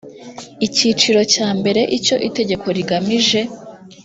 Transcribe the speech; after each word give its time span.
icyiciro 0.67 1.21
cya 1.33 1.47
mbere 1.59 1.81
icyo 1.97 2.15
itegeko 2.27 2.65
rigamije 2.77 3.41